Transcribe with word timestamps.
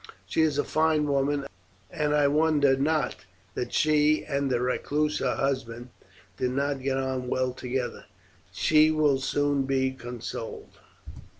She 0.25 0.41
is 0.41 0.57
a 0.57 0.63
fine 0.63 1.05
woman, 1.05 1.45
and 1.91 2.15
I 2.15 2.27
wonder 2.27 2.75
not 2.75 3.17
that 3.53 3.71
she 3.71 4.25
and 4.25 4.49
the 4.49 4.59
recluse 4.59 5.19
her 5.19 5.35
husband 5.35 5.89
did 6.37 6.49
not 6.53 6.81
get 6.81 6.97
on 6.97 7.27
well 7.27 7.53
together. 7.53 8.05
She 8.51 8.89
will 8.89 9.19
soon 9.19 9.65
be 9.65 9.91
consoled." 9.91 10.79